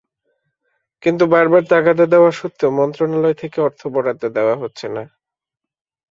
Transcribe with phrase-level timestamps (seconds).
[1.03, 5.03] কিন্তু বারবার তাগাদা দেওয়া সত্ত্বেও মন্ত্রণালয় থেকে অর্থ বরাদ্দ দেওয়া হচ্ছে না।